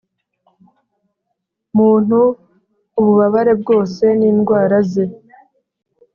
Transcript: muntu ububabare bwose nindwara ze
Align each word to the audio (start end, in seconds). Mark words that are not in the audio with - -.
muntu 1.77 2.19
ububabare 2.99 3.53
bwose 3.61 4.03
nindwara 4.19 4.77
ze 4.91 5.03